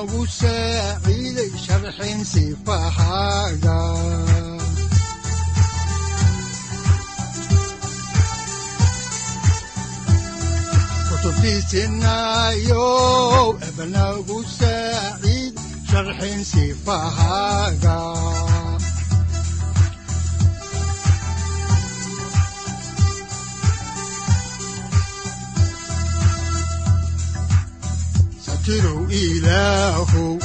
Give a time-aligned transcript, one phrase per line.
[0.00, 3.78] udanogu saaciiday sharxin sifahaaga
[12.20, 15.54] kutubtiisinayow ebanagu saaciid
[15.90, 17.96] sharxin sifahaaga
[28.70, 30.38] satirow ilaahow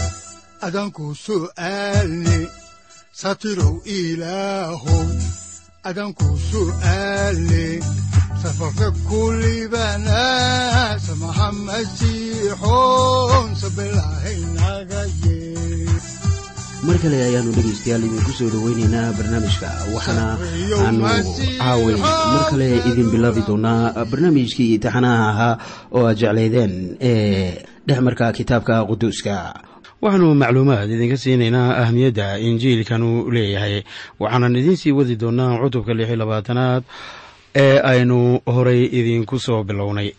[0.65, 2.37] adanku su'aalne
[3.21, 5.05] satirow ilaahow
[5.89, 7.65] adanku su'aalne
[8.41, 10.21] safarka kulibana
[11.05, 15.34] samaha masiixoon sabilahaynaga ye
[16.83, 20.25] mar kale ayaanu dhegaystayaal idinku soo dhoweynaynaa barnaamijka waxaana
[20.85, 21.03] aanu
[21.59, 25.53] caaway mar kale idin bilaabi doonaa barnaamijkii imtixaanaha ahaa
[25.97, 29.35] oo aad jeclaydeen ee dhexmarka kitaabka quduuska.
[30.03, 33.75] Waxaanu macluumaad idinka siinaynaa ahmiyadda injiilkanu leeyahay
[34.19, 36.83] waxaanan idiin sii wadi doonaa cutubka lix iyo labaatanaad
[37.55, 40.11] ee aynu horay idiinku soo bilownay.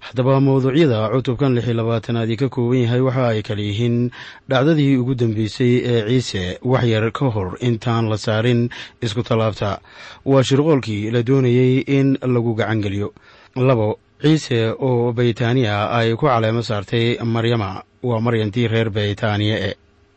[0.00, 4.10] Haddaba mawduucyada cutubkan lix iyo labaatanaadi ka kooban yahay waxa ay kala yihiin
[4.48, 8.68] dhacdadii ugu dambeysay ee ciise waxyar ka hor intaan la saarin
[9.02, 9.80] isku tallaabta.
[10.24, 13.12] Waa shirqoolkii la doonayey in lagu gacangeliyo.
[13.56, 17.82] Labo ciise oo baytaaniya ay ku caleemo saartay maryama.
[18.02, 19.74] Waa maryantii reer baytaaniya e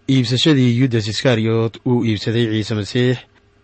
[0.09, 3.17] iibsashadii yudas iskariyot uu iibsaday ciise masiix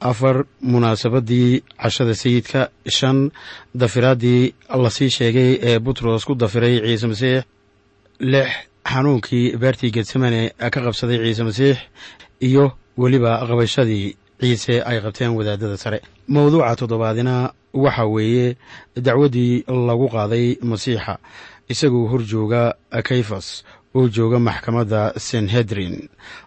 [0.09, 0.35] afar
[0.71, 2.61] munaasabadii cashada sayidka
[2.97, 3.17] shan
[3.81, 4.53] dafiraaddii
[4.83, 7.43] la sii sheegay ee butros ku dafiray ciise masiix
[8.19, 8.49] lix
[8.91, 11.77] xanuunkii beertii getsemane ka qabsaday ciise masiix
[12.47, 12.65] iyo
[13.01, 14.07] weliba qabashadii
[14.41, 15.99] ciise ay qabteen wadaadada sare.
[16.27, 17.35] Mowduuca toddobaadina
[17.73, 18.47] waxa weeye
[19.05, 21.13] dacwaddii lagu qaaday masiixa
[21.71, 22.63] isagoo hor jooga
[23.07, 23.47] kayfas
[23.97, 25.95] oo jooga maxkamadda senhedrin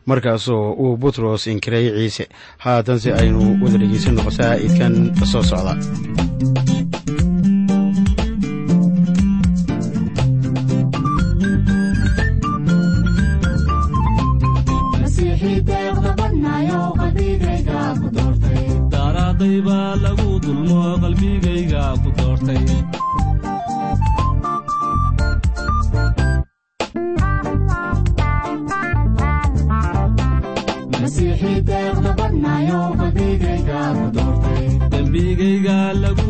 [0.09, 2.25] markaasoo uu butros inkiray ciise.
[2.65, 4.95] Haatanse aynu wada dhegeysanno qasaa'idkan
[5.33, 5.75] soo socda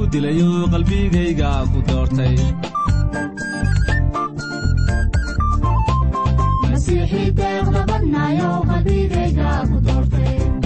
[0.06, 2.36] lagu dilayo qalbigayga ku doortay.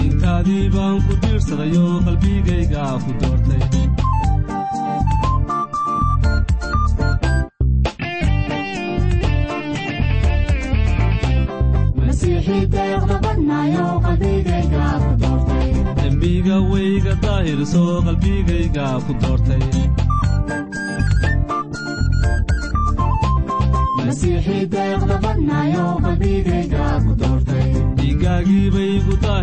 [0.05, 3.40] Intaadii baan ku diirsadayo qalbigayga ku doortay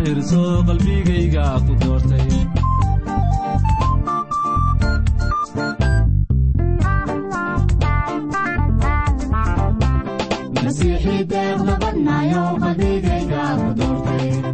[0.09, 2.27] daahirso qalbigayga ku doortay.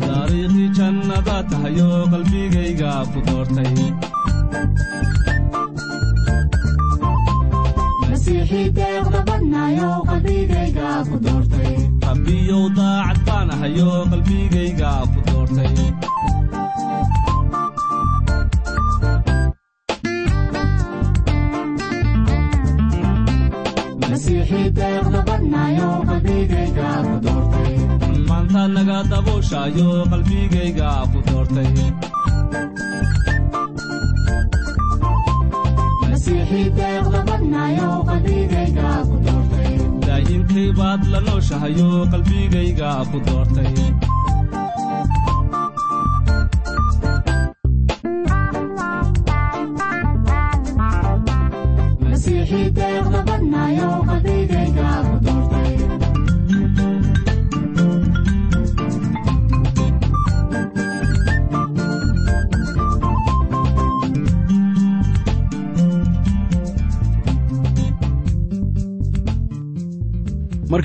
[0.06, 3.74] Taariikhdii jannada tahayo qalbigayga ku doortay.
[12.08, 14.92] Rabbiyow daacad baan ahayo qalbigayga
[15.36, 15.74] doortay
[28.30, 31.70] maanta naga dabuushaayo qalbigayga ku doortay
[40.08, 43.74] daa'imkay baad la nooshahayo qalbigayga ku doortay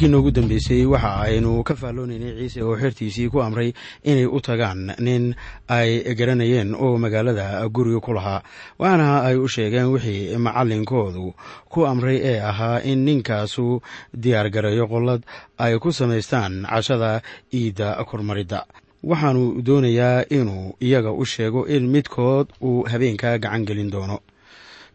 [0.01, 3.73] markii noogu dambeysay waxa aynu ka faalloonaynay ciise oo xertiisii ku amray
[4.05, 5.35] inay u tagaan nin
[5.69, 8.41] ay garanayeen oo magaalada guriga ku lahaa.
[8.79, 11.35] Waxaana ay u sheegeen wixii macallinkoodu
[11.69, 13.83] ku amray ee ahaa in ninkaasu
[14.17, 15.21] diyaargareeyo qollad
[15.59, 17.21] ay ku samaystaan cashada
[17.53, 18.65] iidda kormaridda.
[19.05, 24.21] Waxaanu doonayaa inuu iyaga u sheego in midkood uu habeenka gacan gelin doono.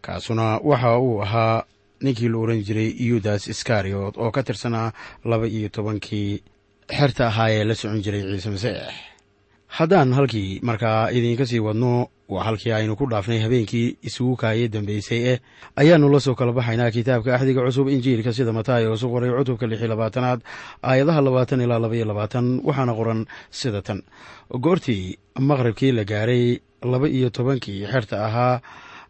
[0.02, 1.64] Kaasuna waxa uu ahaa
[2.04, 4.92] ninkii la oran jiray yudas iskariot oo ka tirsanaa
[5.26, 6.42] laba iyo tobankii
[6.98, 8.78] xerta ahaa ee la socon jiray ciise masiix.
[9.68, 15.22] Haddaan halkii markaa idiinka sii wadno waa halkii aynu ku dhaafnay habeenkii isugu kaayay dambeysay
[15.32, 15.40] eh
[15.76, 19.82] ayaannu la soo kala baxaynaa kitaabka axdiga cusub injiilka sida mataayo usu qoray cutubka lix
[19.82, 20.40] labaatanaad
[20.84, 24.00] aayadaha labaatan ilaa laba iyo labaatan waxaana qoran sida tan.
[24.64, 26.60] Goortii maqribkii la gaaray
[26.92, 28.62] laba iyo tobankii xerta ahaa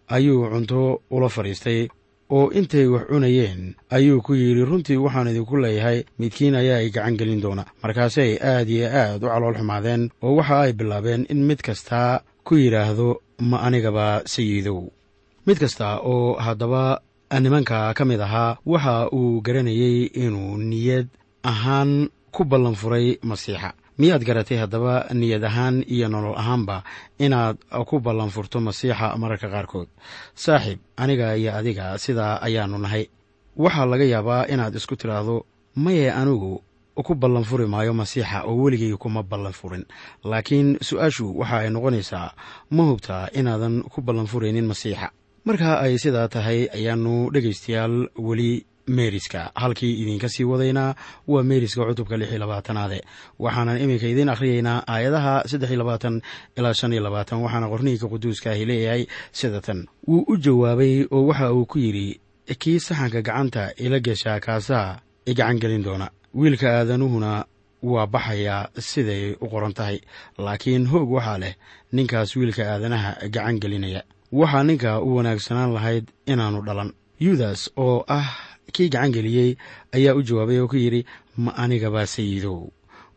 [0.08, 1.88] ayuu cunto ula fadhiistay
[2.30, 7.18] oo intay wax cunayeen ayuu ku yidhi runtii waxaan idinku leeyahay midkiin ayaa ay gacan
[7.20, 7.64] gelin doona.
[7.84, 12.56] Markaasay aad iyo aad u calool xumaadeen oo waxa ay bilaabeen in mid kastaa ku
[12.56, 14.90] yidhaahdo ma anigaba sayidow.
[15.48, 17.02] Mid kasta oo haddaba
[17.42, 21.08] nimanka ka mid ahaa waxa uu garanayey inuu niyad
[21.44, 26.84] ahaan ku ballan furay masiixa miyaad garatay haddaba niyad ahaan iyo nolol ahaanba
[27.26, 27.58] inaad
[27.90, 29.88] ku ballan furto masiixa mararka qaarkood.
[30.36, 33.04] Saaxiib aniga iyo adiga sidaa ayaannu nahay.
[33.64, 35.46] Waxaa laga yaabaa inaad isku tidhaahdo
[35.76, 36.62] maye anigu
[37.08, 39.84] ku ballan furi maayo masiixa oo weligay kuma ballan furin.
[40.24, 42.30] Laakiin su'aashu waxa ay noqonaysaa
[42.76, 45.08] ma hubtaa inaadan ku ballan furaynin masiixa.
[45.48, 47.96] Marka ay sidaa tahay ayaannu dhegaystayaal
[48.28, 48.52] weli
[48.88, 49.52] meeriska.
[49.56, 50.96] Halkii idinka sii wadaynaa
[51.28, 53.02] waa meeriska cutubka lix iyo labaatanaade
[53.40, 56.22] waxaanan iminka idiin akhriyaynaa aayadaha saddex iyo labaatan
[56.58, 61.26] ilaa shan iyo labaatan waxaana qorniinka quduuska ahi leeyahay sida tan wuu u jawaabay oo
[61.28, 62.20] waxa uu ku yidhi
[62.60, 66.10] kii saxanka gacanta ila geshaa kaasaa i gacan gelin doona.
[66.36, 67.46] Wiilka aadanuhuna
[67.84, 69.98] waa baxayaa siday u qoran tahay
[70.38, 71.54] laakiin hoog waxaa leh
[71.92, 74.02] ninkaas wiilka aadanaha gacan gelinaya.
[74.32, 76.94] Waxaa ninka u wanaagsanaan lahayd inaannu dhalan.
[77.20, 78.28] Yudas oo ah
[78.76, 79.50] kii gacan geliyey
[79.96, 81.02] ayaa u jawaabay oo ku yidhi
[81.44, 82.60] ma anigaba sayidow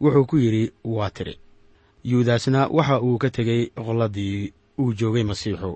[0.03, 1.35] wuxuu ku yidhi waa tiri.
[2.11, 5.73] Yuudasna waxa uu ka tegey qolladii uu joogay masiixu.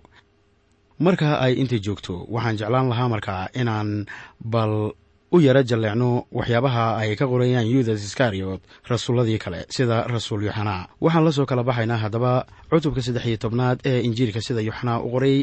[1.04, 4.06] Marka ay inta joogto waxaan jeclaan lahaa markaa inaan
[4.52, 4.92] bal
[5.34, 11.24] u yaro jalleecno waxyaabaha ay ka qorayaan yudas iskariot rasuulladii kale sida rasuul yoxanaa waxaan
[11.26, 15.36] la soo kala baxaynaa haddaba cutubka saddex iyo tobnaad ee injiilka sida yoxanaa u qoray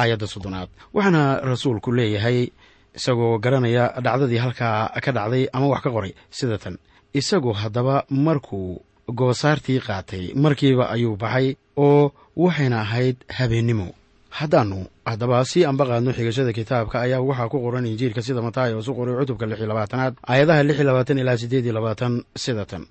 [0.00, 0.68] aayadda soddonaad.
[0.94, 2.50] Waxaana rasuulku leeyahay
[2.96, 6.12] isagoo garanaya dhacdadii halkaa ka dhacday ama wax ka qoray.
[6.30, 6.78] Sida tan
[7.14, 13.88] isagu haddaba markuu goosaartii qaatay markiiba ayuu baxay oo waxayna ahayd habeennimo
[14.30, 18.92] haddaannu haddaba si anba qaadno xigashada kitaabka ayaa waxaa ku qoran injiilka sida mataayo su
[18.94, 22.12] qoray cutubka lix iyo labaatanaad aayadaha lix iyo labaatan ilaa siddeed iyo labaatan.
[22.36, 22.84] Sida tan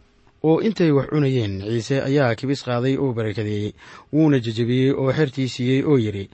[0.43, 3.73] oo intay wax cunayeen ciise ayaa kibis qaaday oo barakadeeyey
[4.13, 6.25] wuuna jejebiyey oo xertii siiyey oo yidhi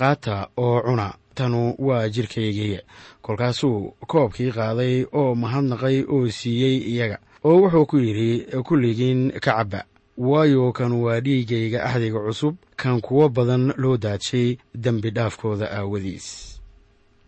[0.00, 2.78] qaata oo cuna tanu waa jirkaygii.
[3.22, 9.84] Kolkaasuu koobkii qaaday oo mahadnaqay oo siiyey iyaga oo wuxuu ku yidhi kulligiin ka cabba
[10.18, 16.26] waayo kan waa dhiiggayga axdiga cusub kan kuwo badan loo daadshay dembi dhaafkooda aawadiis.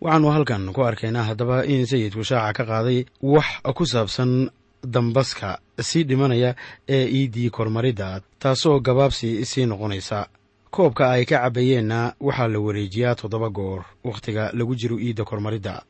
[0.01, 4.49] Waxaannu halkan ku arkaynaa haddaba in sayidku shaaca ka qaaday wax ku saabsan
[4.83, 6.55] dambaska sii dhimanaya
[6.89, 10.27] ee iiddii kormaridda taasoo gabaabsi sii noqonaysa
[10.71, 15.83] koobka ay ka cabbayeenna waxaa la wareejiyaa toddoba goor wakhtiga lagu jiro iidda kormaridda.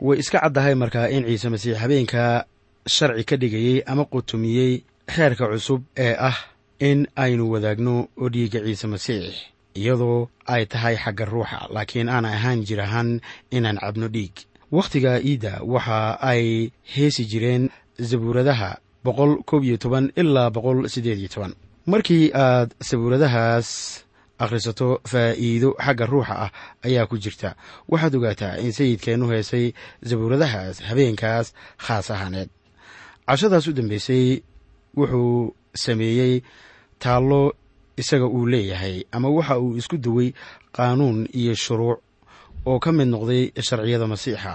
[0.00, 2.44] Way iska caddahay markaa in ciise masiix habeenka
[2.86, 4.82] sharci ka dhigayey ama qutumiyey
[5.14, 6.36] xeerka cusub ee ah
[6.78, 9.34] in aynu wadaagno oo dhiigga ciise masiix
[9.74, 14.32] iyadoo ay tahay xagga ruuxa laakiin aan ahaan jir ahaan inaan cabno dhiig.
[14.72, 17.68] Wakhtiga iidda waxa ay heesi jireen
[18.08, 21.54] sabuuradaha boqol koob iyo toban ilaa boqol siddeed iyo toban
[21.86, 23.68] markii aad sabuuradahaas
[24.38, 26.50] akhrisato faa'iido xagga ruuxa ah
[26.84, 27.54] ayaa ku jirta.
[27.88, 29.72] Waxaad ogaataa in sayidkeennu heesay
[30.10, 31.52] sabuuradahaas habeenkaas
[31.84, 32.48] khaas ahaaneed.
[33.28, 34.42] Cashadaas u dambeysay
[34.96, 36.42] wuxuu sameeyey
[36.98, 37.52] taallo
[37.96, 40.32] isaga uu leeyahay ama waxa uu isku duway
[40.76, 41.98] qaanuun iyo shuruuc
[42.66, 44.52] oo ka mid noqday sharciyada masiixa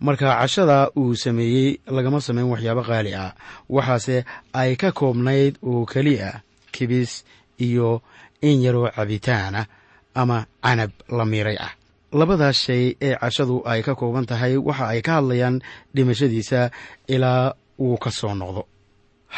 [0.00, 3.32] marka cashada uu sameeyey lagama samayn waxyaabo qaali ah.
[3.68, 6.40] Waxaase ay ka koobnayd oo keliya
[6.72, 7.24] kibis
[7.58, 8.02] iyo
[8.42, 9.66] in yaroo cabitaana
[10.14, 11.72] ama canab la miiray ah.
[12.12, 15.60] Labadaas shay ee cashadu ay ka kooban tahay waxa ay ka hadlayaan
[15.94, 16.70] dhimashadiisa
[17.08, 18.62] ilaa uu ka soo noqdo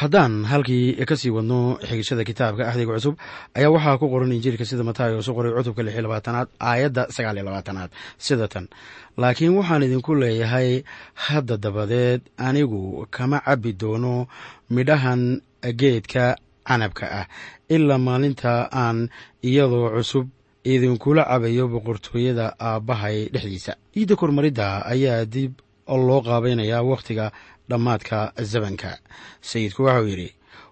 [0.01, 3.15] haddaan halkii ka sii wadno xigashada kitaabka axdiga cusub
[3.59, 7.45] ayaa waxaa ku qoran injiilka sida mataayo su qoray cutubka lix labaatanaad aayadda sagaal iyo
[7.49, 7.91] labaatanaad
[8.27, 8.67] sida tan.
[9.21, 10.71] Laakiin waxaan idinku leeyahay
[11.25, 14.15] hadda dabadeed anigu kama cabbi doono
[14.71, 15.23] midhahan
[15.81, 16.25] geedka
[16.69, 17.27] canabka ah
[17.75, 18.53] ilaa maalinta
[18.83, 18.99] aan
[19.43, 20.27] iyadoo cusub
[20.73, 23.73] idinkula cabayo boqortooyada aabbahay dhexdiisa.
[23.95, 25.53] Ciidda kormaridda ayaa dib
[25.97, 27.33] loo qaabaynayaa wakhtiga
[27.71, 28.99] dhammaadka zabanka.
[29.41, 30.29] Sayidku waxau yidhi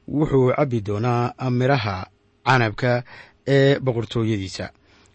[0.08, 2.06] wuxuu cabbi doonaa midhaha
[2.46, 3.02] canabka
[3.48, 4.66] ee boqortooyadiisa.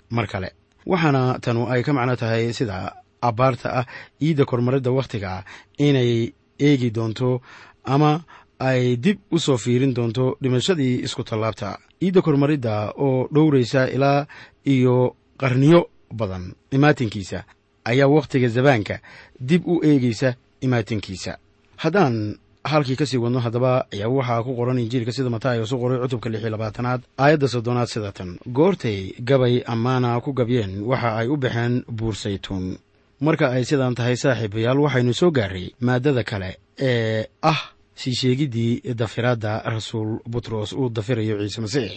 [0.09, 0.49] Mar kale
[0.85, 3.85] waxaana tanu ay ka macno tahay sida abbaarta ah
[4.19, 5.43] ciidda kormaridda wakhtiga
[5.77, 7.41] inay eegi doonto
[7.83, 8.23] ama
[8.59, 11.77] ay dib u soo fiirin doonto dhimashadii isku tallaabta.
[11.99, 14.25] Ciidda kormaridda oo dhowraysa ilaa
[14.65, 16.53] iyo qarniyo badan.
[16.71, 17.43] Imaatinkiisa
[17.85, 18.99] ayaa wakhtiga zabaanka
[19.39, 21.37] dib u eegaysa imaatinkiisa.
[21.77, 25.99] Haddaan halkii ka sii wadno haddaba ayaa waxaa ku qoran injiilka sida mataayo su qoray
[25.99, 28.37] cutubka lix iyo labaatanaad aayadda soddonaad sida tan.
[28.53, 32.77] Goortay gabay ammaana ku gabyeen waxa ay u baxeen buursaytuun
[33.21, 37.61] marka ay sidan tahay saaxiibayaal waxaynu soo gaaray maaddada kale ee ah
[37.95, 41.91] sii sheegiddii dafiraadda rasuul butros uu dafirayo ciise masiix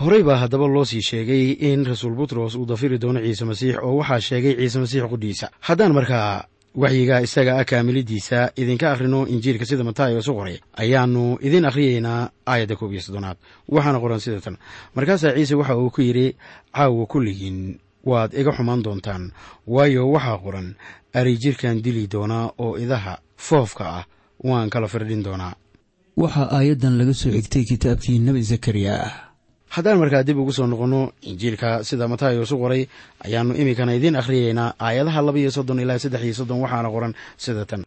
[0.00, 3.96] horey baa haddaba loo sii sheegay in rasuul butros uu dafiri doono ciise masiix oo
[4.00, 6.44] waxaa sheegay ciise masiix qudhiisa haddaan markaa
[6.74, 12.76] waxyiga isaga ah kaamilidiisa idinka akhrino injiilka sida mataayo su qoray ayaannu idin akhriyeynaa aayadda
[12.76, 13.36] koob iyo soddonaad.
[13.68, 14.56] Waxaana qoran sida tan.
[14.96, 16.36] Markaasaa ciise waxa uu ku yidhi
[16.74, 19.32] caawa kulligiin waad iga xumaan doontaan.
[19.66, 20.74] Waayo waxaa qoran
[21.14, 24.04] ari jirkan dili doonaa oo idaha foofka ah
[24.44, 25.52] waan kala firdhin doonaa.
[26.16, 28.96] Waxaa aayaddan laga soo xigtay kitaabkii nebi zakariya
[29.74, 31.00] haddaan markaa dib ugu soo noqonno
[31.30, 32.82] injiilka sida mataayo su qoray
[33.24, 37.12] ayaannu iminkana idiin akhriyeynaa aayadaha laba iyo soddon ilaa saddex iyo soddon waxaana qoran
[37.44, 37.82] sida tan.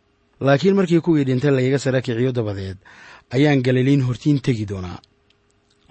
[0.46, 2.78] Laakiin markii kuwii dhintay lagaga sara kiciyo dabadeed
[3.36, 5.00] ayaan galiliin hortiin tegi doonaa.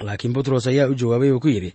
[0.06, 1.70] Laakiin butros ayaa u jawaabay oo ku yidhi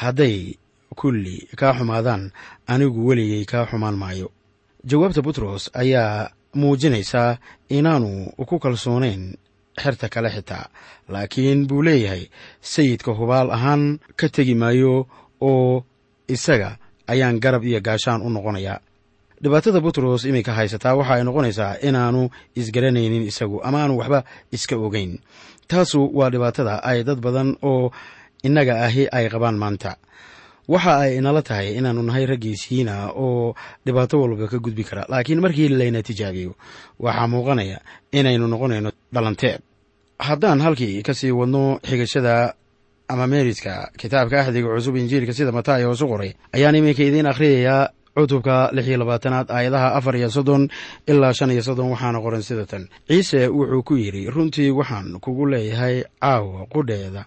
[0.00, 0.54] hadday
[1.00, 2.30] kulli kaa xumaadaan
[2.72, 4.28] anigu weligay kaa xumaan maayo.
[4.90, 7.36] Jawaabta butros ayaa muujinaysaa
[7.68, 8.10] inaanu
[8.48, 9.22] ku kalsoonayn
[9.80, 10.66] xerta kale xitaa
[11.08, 12.26] laakiin buu leeyahay
[12.60, 15.06] sayidka hubaal ahaan ka tegi maayo
[15.40, 15.84] oo
[16.28, 16.76] isaga
[17.12, 18.80] ayaan garab iyo gaashaan u noqonayaa.
[19.42, 24.20] Dhibaatada butros iminka haysataa waxa ay noqonaysaa inaanu isgaranaynin isagu ama aanu waxba
[24.52, 25.18] iska ogeyn.
[25.68, 27.90] Taasu waa dhibaatada ay dad badan oo
[28.46, 29.96] innaga ahi ay qabaan maanta
[30.72, 33.54] waxa ay inala tahay inaannu nahay raggiisiina oo
[33.86, 35.02] dhibaato walba ka gudbi kara.
[35.12, 36.52] Laakiin markii layna tijaabiyo
[37.04, 37.78] waxaa muuqanaya
[38.18, 39.60] inaynu noqonayno dhalanteed.
[40.26, 42.54] Haddaan halkii ka sii wadno xigashada
[43.08, 48.70] ama meeriska kitaabka axdiga cusub injiilka sida mataayo hoosu qoray ayaan iminka idiin akhriyayaa cutubka
[48.72, 50.68] lix iyo labaatanaad aayadaha afar iyo soddon
[51.06, 52.88] ilaa shan iyo soddon waxaana qoran sida tan.
[53.08, 57.24] Ciise wuxuu ku yidhi runtii waxaan kugu leeyahay caawa qudheeda.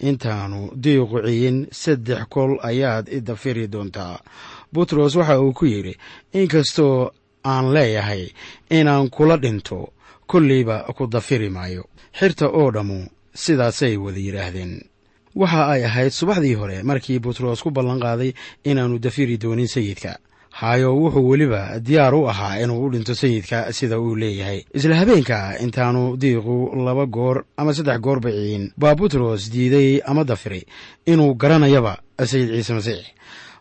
[0.00, 4.18] Intaanu diiqu ciyin saddex kol ayaad idafiri doontaa.
[4.72, 5.94] Butros waxa uu ku yidhi
[6.32, 7.10] inkastoo
[7.44, 8.28] aan leeyahay
[8.70, 9.92] inaan kula dhinto
[10.26, 11.84] kolleyba ku dafiri maayo.
[12.18, 14.82] Xirta oo dhammu sidaasay wada yidhaahdeen.
[15.34, 18.32] Waxa ay ahayd subaxdii hore markii butros ku ballan qaaday
[18.64, 20.18] inaannu dafiri doonin sayidka
[20.50, 24.64] haayo wuxuu weliba diyaar u ahaa inuu u dhinto sayidka sida uu leeyahay.
[24.74, 30.62] Isla habeenka intaanu diiqu laba goor ama saddex goor baciyin baa butros diiday ama dafiray
[31.06, 33.06] inuu garanayaba sayid ciise masiix.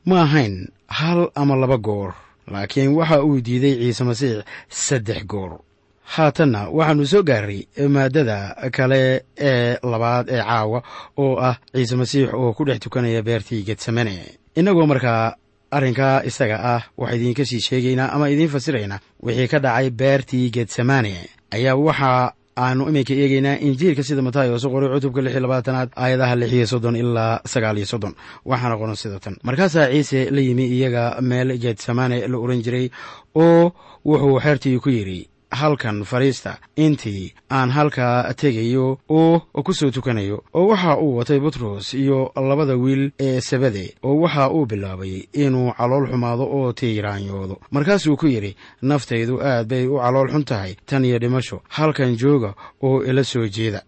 [0.05, 2.13] Ma ahayn hal ama laba goor
[2.51, 5.59] laakiin waxa uu diiday ciise masiix saddex goor.
[6.07, 10.79] Haatanna waxaannu soo gaaray maaddada kale ee labaad ee caawa
[11.17, 14.15] oo ah ciise masiix oo ku dhex tukanaya beertii getsemane.
[14.55, 15.35] Innagoo markaa
[15.71, 21.13] arrinkaa isaga ah wax idiinka sii sheegaynaa ama idiin fasiraynaa wixii ka dhacay beertii getsemane.
[21.51, 26.35] Ayaa waxa aanu iminka eegeynaa injiilka sida mataayo su qoray cutubka lix iyo labaatanaad aayadaha
[26.35, 28.13] lix iyo soddon ilaa sagaal iyo soddon.
[28.45, 29.35] Waxaana qoran sida tan.
[29.43, 32.89] Markaasaa ciise la yimi iyaga meel getsemane la oran jiray
[33.35, 33.71] oo
[34.05, 40.67] wuxuu xeertii ku yidhi halkan fadhiista intii aan halkaa tegayo oo ku soo tukanayo oo
[40.67, 46.07] waxa uu watay butros iyo labada wiil ee sabade oo waxa uu bilaabay inuu calool
[46.11, 51.19] xumaado oo tiiraanyoodo markaasuu ku yidhi naftaydu aad bay u calool xun tahay tan iyo
[51.19, 53.81] dhimasho halkan jooga oo ila soo jeeda.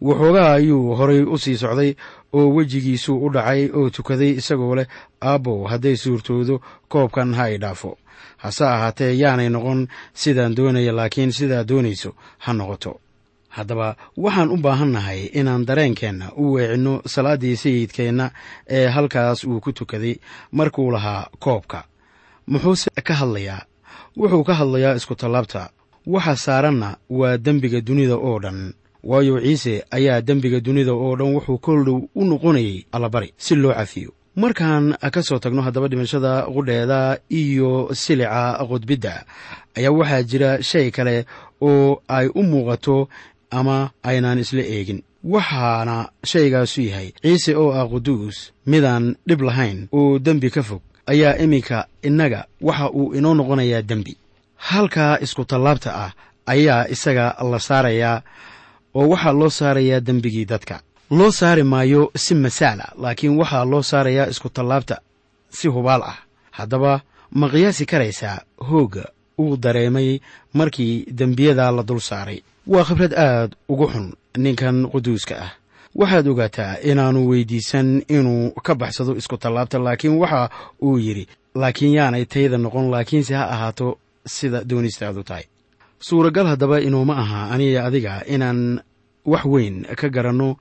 [0.00, 1.94] Waxoogaa ayuu horay u sii socday
[2.32, 4.86] oo wejigiisuu u dhacay oo tukaday isagoo leh
[5.22, 7.96] aabbow hadday suurtoodo koobkan ha i dhaafo
[8.44, 9.80] hase ahaatee yaanay noqon
[10.22, 12.10] sidaan doonaya laakiin sidaa doonayso
[12.44, 12.92] ha noqoto.
[13.56, 13.88] Haddaba
[14.24, 18.26] waxaan u baahannahay inaan dareenkeenna u weecinno salaaddii sayidkeenna
[18.76, 20.14] ee halkaas uu ku tukaday
[20.58, 21.78] markuu lahaa koobka.
[22.50, 23.60] Muxuuse ka hadlayaa?
[24.18, 25.70] Wuxuu ka hadlayaa iskutallaabta
[26.14, 28.60] waxa saaranna waa dembiga dunida oo dhan.
[29.04, 34.10] Waayo ciise ayaa dembiga dunida oo dhan wuxuu koldhow u noqonayay allabari si loo cafiyo
[34.36, 39.24] markaan ka soo tagno haddaba dhimashada qudheeda iyo silica qudbidda
[39.78, 41.24] ayaa waxaa jira shay kale
[41.60, 43.08] oo ay u muuqato
[43.50, 45.02] ama aynaan isla eegin.
[45.24, 51.38] Waxaana shaygaasu yahay ciise oo ah quduus midaan dhib lahayn oo dembi ka fog ayaa
[51.44, 54.16] iminka innaga waxa uu inoo noqonayaa dembi.
[54.56, 56.10] Halkaa iskutallaabta ah
[56.46, 58.22] ayaa isaga la saarayaa
[58.94, 60.80] oo waxaa loo saarayaa dembigii dadka
[61.10, 64.96] loo saari maayo si masaala laakiin waxaa loo saarayaa iskutallaabta
[65.50, 66.16] si hubaal ah.
[66.50, 68.38] Haddaba ma qiyaasi karaysaa
[68.70, 69.04] hoogga
[69.38, 70.18] uu dareemay
[70.52, 72.40] markii dembiyada la dul saaray.
[72.66, 75.50] Waa khibrad aad ugu xun ninkan quduuska ah.
[75.94, 80.50] Waxaad ogaataa inaannu weydiisan inuu ka baxsado iskutallaabta laakiin waxa
[80.82, 85.44] uu yidhi laakiin yaanay tayda noqon laakiinse ha ahaato sida doonistaadu tahay.
[85.98, 88.80] Suuragal haddaba inuuma aha aniga adiga inaan
[89.26, 90.56] wax weyn ka garanno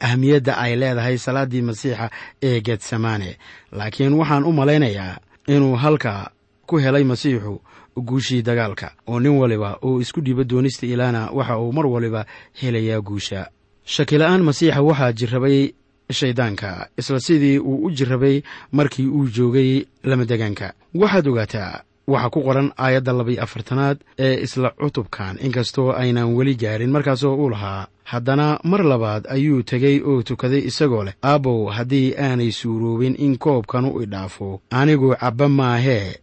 [0.00, 2.10] ahmiyadda ay leedahay salaaddii masiixa
[2.42, 3.36] ee geetsamaane
[3.72, 6.30] laakiin waxaan u malaynayaa inuu halka
[6.66, 7.60] ku helay masiixu
[7.96, 12.26] guushii dagaalka oo nin waliba uu isku dhiibo doonista ilaana waxa uu mar waliba
[12.62, 13.46] helayaa guusha.
[13.84, 15.72] Shakila-aan masiixa waxaa jirrabay
[16.12, 22.68] shayddaanka isla sidii uu u jirrabay markii uu joogay lamadegaanka waxaad ogaataa waxaa ku qoran
[22.84, 28.82] aayadda labiyo afartanaad ee isla cutubkan inkastoo aynaan weli gaarin markaasoo uu lahaa haddana mar
[28.92, 35.08] labaad ayuu tegey oo tukaday isagoo leh aabbow haddii aanay suuroobin in koobkanu idhaafo anigu
[35.20, 36.14] cabba maahee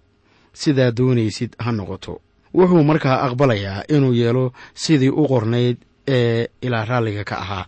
[0.62, 2.13] sidaa doonaysid ha noqoto.
[2.58, 7.65] Wuxuu markaa aqbalayaa inuu yeelo sidii u qornayd ee ilaa raalliga ka ahaa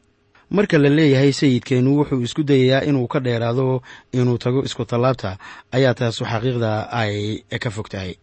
[0.50, 3.82] marka la leeyahay sayidkeennu wuxuu isku dayayaa inuu ka dheeraado
[4.14, 5.38] inuu tago iskutallaabta
[5.72, 8.16] ayaa taasu xaqiiqda ay ka fog tahay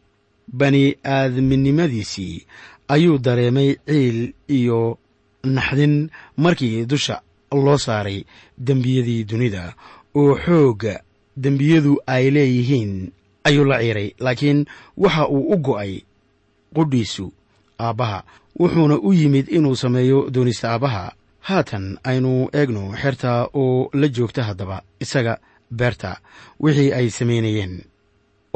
[0.49, 2.47] bani aadminimadiisii
[2.89, 4.99] ayuu dareemay ciil iyo
[5.45, 7.21] naxdin markii dusha
[7.53, 8.25] loo saaray
[8.59, 9.75] dembiyadii dunida.
[10.15, 11.01] Oo xoogga
[11.37, 13.13] dembiyadu ay leeyihiin
[13.45, 14.65] ayuu la ciiray laakiin
[14.97, 16.01] waxa uu u go'ay
[16.75, 17.33] qudhiisu
[17.81, 18.25] aabbaha
[18.61, 21.13] wuxuuna u yimid inuu sameeyo doonista aabbaha
[21.49, 25.35] haatan aynu eegno xerta oo la joogta haddaba isaga
[25.79, 26.11] beerta
[26.61, 27.75] wixii ay samaynayeen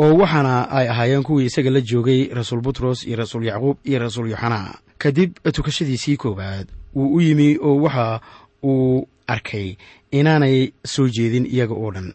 [0.03, 4.31] oo waxaana ay ahaayeen kuwii isaga la joogay rasuul butros iyo rasuul yacquub iyo rasuul
[4.31, 8.20] yoxanaa kadib tukashadiisii koowaad wuu u yimi oo waxa
[8.62, 9.77] uu arkay
[10.11, 12.12] inaanay soo jeedin iyaga oo dhan.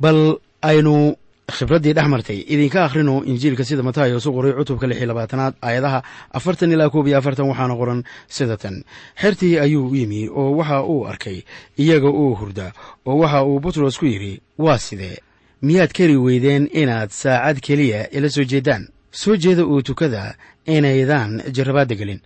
[0.00, 1.16] Bal aynu
[1.48, 2.40] khibraddii dhex martay.
[2.48, 6.02] Idinka akhrino injiilka sida mataayo su qoray cutubka lix iyo labaatanaad aayadaha
[6.32, 8.84] afartan ilaa koob iyo afartan waxaana qoran sida tan.
[9.20, 11.42] Xertii ayuu u yimi oo waxa uu arkay
[11.78, 12.72] iyaga oo hurda
[13.06, 15.18] oo waxa uu butros ku yidhi waa sidee?
[15.62, 20.34] Miyaad kari weydeen inaad saacad keliya ila soo jeeddaan soo jeeda oo tukada
[20.66, 22.20] inaydaan jarrabaadda gelin.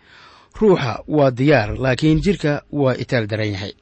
[0.61, 3.73] Ruuxa waa diyaar laakiin jidhka waa itaal daran yahay.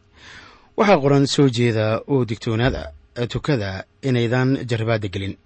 [0.76, 2.92] Waxaa qoran soo jeeda oo digtoonaada
[3.32, 5.36] tukada inaydan jarrabaadda gelin.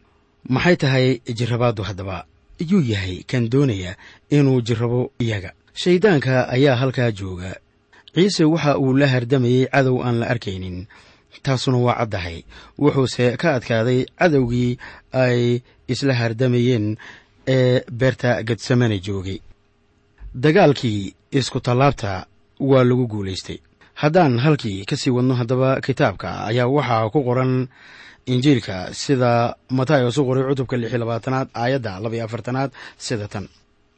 [0.48, 2.24] Maxay tahay jirrabaaddu haddaba?
[2.70, 3.96] Yuu yahay kan doonaya
[4.30, 5.52] inuu jirrabo iyaga.
[5.74, 7.56] Shayddaanka ayaa halkaa jooga.
[8.14, 10.87] Ciise waxa uu la hardamayey cadow aan la arkaynin.
[11.42, 12.44] Taasuna waa caddahay.
[12.78, 14.78] Wuxuuse ka adkaaday cadowgii
[15.12, 16.96] ay isla hardamayeen
[17.48, 19.38] ee beerta gedsamane joogay.
[20.35, 22.26] Dagaalkii isku tallaabta
[22.61, 23.59] waa lagu guulaystay
[24.02, 27.52] haddaan halkii ka sii wadno haddaba kitaabka ayaa waxaa ku qoran
[28.32, 32.70] injiilka sida matayos u qoray cutubka lix iyo labaatanaad aayadda laba iyo afartanaad
[33.06, 33.46] sida tan.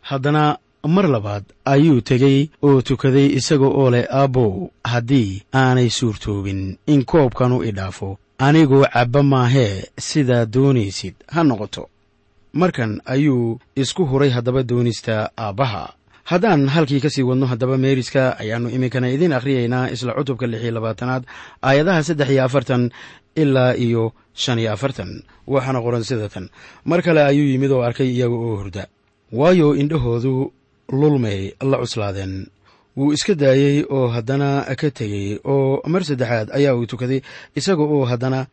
[0.08, 0.58] Haddana
[0.94, 4.52] mar labaad ayuu tegey oo tukaday isaga oo leh aabbow
[4.92, 9.74] haddii aanay suurtoobin in koobkanu idhaafo anigoo cabba maahee
[10.08, 11.88] sidaa doonaysid ha noqoto.
[12.52, 15.84] Markan ayuu isku huray haddaba doonista aabbaha
[16.30, 20.72] haddaan halkii ka sii wadno haddaba meeriska ayaannu iminkana idiin akhriyaynaa isla cutubka lix iyo
[20.78, 21.22] labaatanaad
[21.62, 22.90] aayadaha saddex iyo afartan
[23.36, 25.22] ilaa iyo shan iyo afartan.
[25.46, 26.48] Waxaana qoran sida tan.
[26.84, 28.86] Mar kale ayuu yimid oo arkay iyaga oo hurda.
[29.32, 30.52] Waayo indhahoodu
[30.92, 32.46] lulmay la cuslaadeen.
[32.96, 37.20] Wuu iska daayey oo haddana ka tegey oo mar saddexaad ayaa uu tukaday
[37.56, 38.46] isaga oo haddana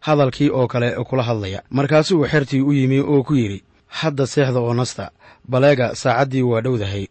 [0.00, 1.62] hadalkii oo kale kula hadlaya.
[1.70, 5.10] Markaasuu xertii u yimi oo ku yidhi hadda seexda oo nasta
[5.48, 7.06] baleega saacaddii waa dhowdahay.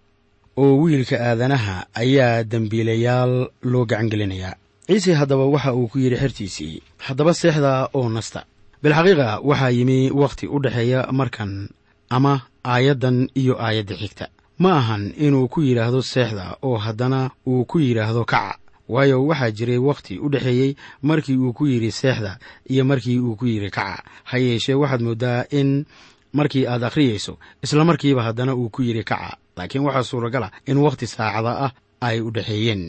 [0.58, 4.56] Oo wiilka aadanaha ayaa dembiilayaal loo gacangelinayaa
[4.88, 8.44] ciise haddaba waxa uu ku yidhi xertiisii haddaba seexda oo nasta.
[8.84, 11.70] Bilxaqiiqa waxaa yimi wakhti u dhexeeya markan
[12.10, 14.28] ama aayaddan iyo aayadda xigta.
[14.60, 18.58] Ma ahan inuu ku yidhaahdo seexda oo haddana uu ku yidhaahdo kaca.
[18.89, 22.38] Waayo waxaa jiray wakhti u dhexeeyey markii uu ku yidhi seexda
[22.70, 24.04] iyo markii uu ku yidhi kaca.
[24.24, 25.86] Ha yeeshee waxaad mooddaa in
[26.34, 29.38] markii aad akhriyayso isla markiiba haddana uu ku yidhi kaca.
[29.58, 32.84] Laakiin waxaa suuragala in wakhti saacada ah ay u dhexeeyeen.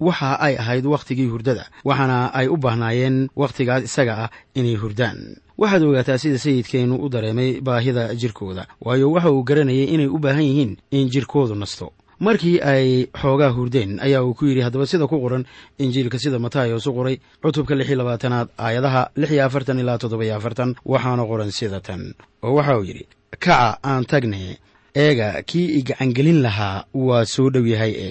[0.00, 5.36] Waxa ay ahayd wakhtigii hurdada waxaana ay u baahnaayeen wakhtigaas isaga ah inay hurdaan.
[5.58, 10.44] Waxaad ogaataa sida sayidkeennu u dareemay baahida jirkooda waayo waxa uu garanayay inay u baahan
[10.44, 15.20] yihiin in jirkoodu nasto markii ay xoogaa hurdeen ayaa uu ku yidhi haddaba sida ku
[15.20, 15.44] qoran
[15.78, 20.36] injiilka sida matayos u qoray cutubka lix iyo labaatanaad aayadaha lix iyo afartan ilaa toddoba-iyo
[20.36, 22.14] afartan waxaana qoran sida tan.
[22.42, 24.58] Oo waxa uu yidhi kaca aan tagne
[24.94, 28.10] eega kii i gacangelin lahaa waa soo dhow yahay e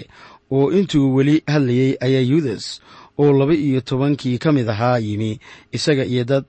[0.52, 2.82] oo intuu weli hadlayey ayaa yudas
[3.18, 5.39] oo laba iyo tobankii ka mid ahaa yimi
[5.72, 6.46] isaga iyo dad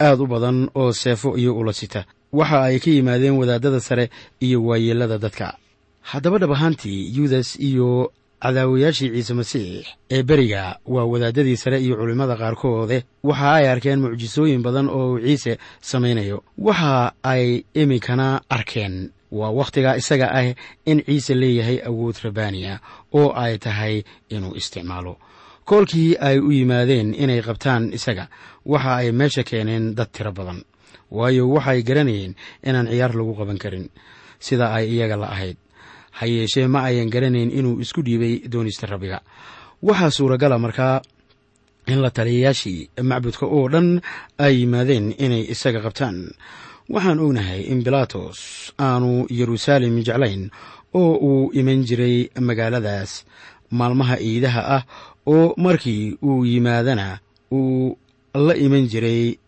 [0.00, 2.04] aad u badan oo seefo iyo ula sita.
[2.32, 5.54] Waxa ay ka yimaadeen wadaadada sare iyo waayeellada dadka
[6.02, 12.36] haddaba dhab ahaantii yudas iyo cadaawayaashii ciise masiix ee beriga waa wadaadadii sare iyo culimmada
[12.36, 16.42] qaarkoode waxa ay arkeen mucjisooyin badan oo uu ciise samaynayo.
[16.58, 20.54] Waxa ay iminkana arkeen waa wakhtigaa isaga ah
[20.86, 22.80] in ciise leeyahay awood rabbaaniya
[23.12, 25.16] oo ay tahay inuu isticmaalo.
[25.64, 28.28] Koolkii ay u yimaadeen inay qabtaan isaga
[28.66, 30.64] waxa ay meesha keeneen dad tiro badan
[31.10, 32.34] waayo waxay garanayeen
[32.64, 33.88] inaan ciyaar lagu qaban karin.
[34.40, 35.56] Sida ay iyaga la ahayd
[36.20, 39.18] ha yeeshee ma ayan garanayn inuu isku dhiibay doonista rabbiga.
[39.82, 41.00] Waxaa suuragala markaa
[41.92, 43.88] in la taliyayaashii macbudka oo dhan
[44.44, 46.16] ay yimaadeen inay isaga qabtaan.
[46.92, 48.38] Waxaan ognahay in bilaatos
[48.86, 50.42] aanu yeruusaalem jeclayn
[51.00, 52.16] oo uu iman jiray
[52.48, 53.24] magaaladaas.
[53.78, 54.82] Maalmaha iidaha ah
[55.26, 57.06] oo markii uu yimaadana
[57.52, 57.96] uu
[58.46, 59.38] la iman jiray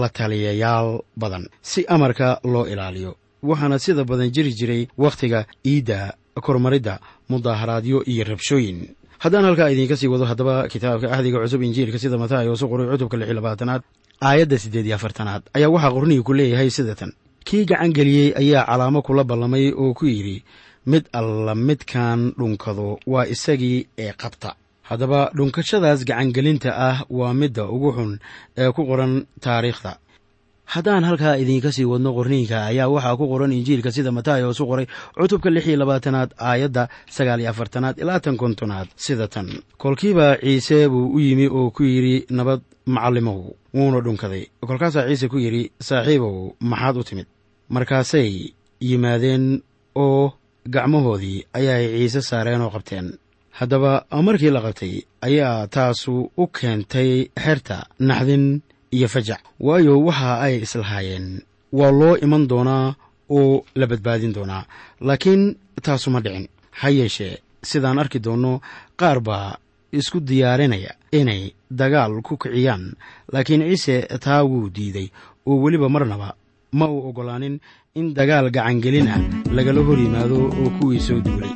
[0.00, 0.88] la taliyayaal
[1.20, 3.12] badan si amarka loo ilaaliyo
[3.50, 5.98] waxaana sida badan jiri jiray wakhtiga iidda
[6.46, 6.94] kormaridda
[7.30, 8.78] mudaaharaadyo iyo rabshooyin.
[9.22, 13.16] Haddaan halkaa idiinka sii wado haddaba kitaabka ahdiga cusub injiilka sida mataayo su qoray cutubka
[13.20, 13.82] lix labaatanaad
[14.28, 17.12] aayadda siddeed iyo afartanaad ayaa waxaa qornihii ku leeyahay sida tan.
[17.44, 20.42] Kii gacangeliyey ayaa calaamo kula ballamay oo ku yidhi
[20.86, 24.50] mid alla midkaan dhunkado waa isagii ee qabta.
[24.88, 28.12] Haddaba dhunkashadaas gacangelinta ah waa midda ugu xun
[28.60, 29.92] ee ku qoran taariikhda
[30.64, 34.86] haddaan halkaa idiinka sii wadno qorniinka ayaa waxaa ku qoran injiilka sida matayos u qoray
[35.16, 38.88] cutubka lix iyo labaatanaad aayadda sagaal iyo afartanaad ilaa tan kontonaad.
[38.96, 39.48] Sida tan
[39.78, 43.40] kolkiiba ciise buu u yimi oo ku yidhi nabad macallimow
[43.74, 44.44] wuuna dhunkaday.
[44.68, 47.26] Kolkaasaa ciise ku yidhi saaxiibow maxaad u timid?
[47.68, 48.30] Markaasay
[48.80, 49.62] yimaadeen
[49.94, 50.32] oo
[50.74, 53.12] gacmahoodii ayaay ciise saareen oo qabteen.
[53.58, 53.92] Haddaba
[54.26, 57.10] markii la qabtay ayaa taasu u keentay
[57.44, 58.62] xerta naxdin
[58.96, 59.40] iyo fajac.
[59.66, 61.26] Waayo waxa ay islahaayeen
[61.78, 62.86] waa loo iman doonaa
[63.36, 64.64] oo la badbaadin doonaa.
[65.06, 65.42] Laakiin
[65.84, 66.46] taasu ma dhicin.
[66.80, 67.34] Ha yeeshee
[67.70, 68.52] sidaan arki doonno
[69.00, 69.56] qaar baa
[69.98, 71.42] isku diyaarinaya inay
[71.80, 72.84] dagaal ku kiciyaan.
[73.32, 75.08] Laakiin ciise taa wuu diiday
[75.46, 76.28] oo weliba marnaba
[76.78, 77.56] ma uu oggolaanin
[77.98, 79.20] in dagaal gacangelin ah
[79.56, 81.52] lagala hor yimaado oo kuwii soo duulay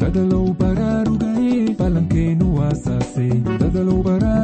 [0.00, 3.26] dadalow baraarugaye balankeenu waasaase
[3.60, 4.35] dadalow baraarugaye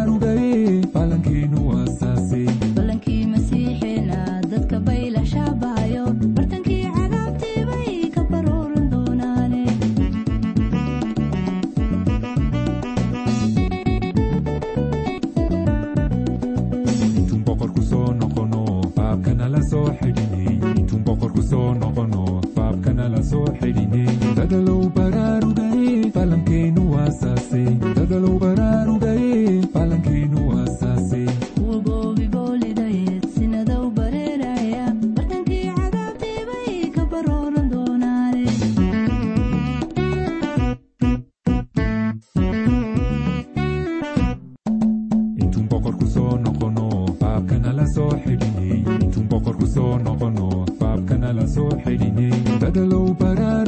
[53.22, 53.61] dadalow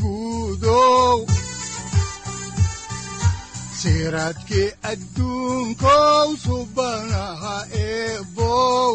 [0.00, 1.16] guudow
[3.80, 8.92] siraadkii adduunkow subanaha eebow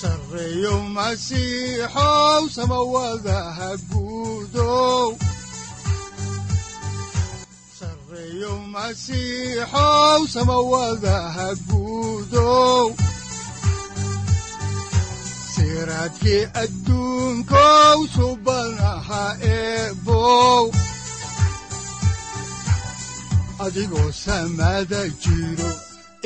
[0.00, 5.08] sarreeyow masiixow samawadaha guudow
[7.78, 12.84] sarreeyow masiixow samawadaha guudow
[15.82, 20.64] siraadkii adduunkow subanaha eebow
[23.64, 25.70] adigoo samada jiro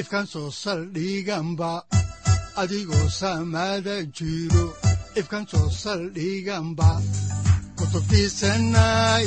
[0.00, 1.72] ifkan soo saldhiganba
[2.62, 4.66] adigoo samada jiro
[5.20, 6.90] ifkan soo saldhiganba
[8.38, 9.26] saaciiday